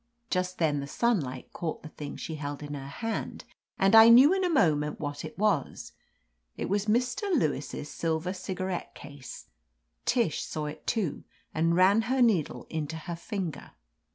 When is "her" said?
2.73-2.87, 12.09-12.19, 12.95-13.15